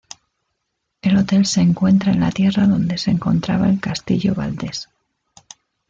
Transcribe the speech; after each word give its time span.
El 1.03 1.15
hotel 1.15 1.45
se 1.45 1.61
encuentra 1.61 2.11
en 2.11 2.21
la 2.21 2.31
tierra 2.31 2.65
donde 2.65 2.97
se 2.97 3.11
encontraba 3.11 3.69
el 3.69 3.79
Castillo 3.79 4.33
Valdes. 4.33 4.89